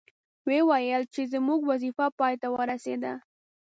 وې 0.47 0.59
ویل 0.69 1.03
چې 1.13 1.21
زموږ 1.33 1.59
وظیفه 1.71 2.05
پای 2.19 2.33
ته 2.41 2.47
ورسیده. 2.55 3.13